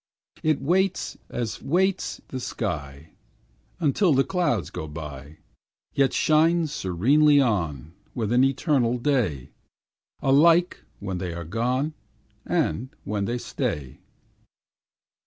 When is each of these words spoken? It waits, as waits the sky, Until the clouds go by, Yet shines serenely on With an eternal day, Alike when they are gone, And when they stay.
It 0.41 0.59
waits, 0.63 1.15
as 1.29 1.61
waits 1.61 2.21
the 2.29 2.39
sky, 2.39 3.11
Until 3.79 4.15
the 4.15 4.23
clouds 4.23 4.71
go 4.71 4.87
by, 4.87 5.37
Yet 5.93 6.11
shines 6.11 6.71
serenely 6.73 7.39
on 7.39 7.93
With 8.15 8.31
an 8.31 8.43
eternal 8.43 8.97
day, 8.97 9.51
Alike 10.19 10.83
when 10.99 11.19
they 11.19 11.35
are 11.35 11.45
gone, 11.45 11.93
And 12.47 12.89
when 13.03 13.25
they 13.25 13.37
stay. 13.37 13.99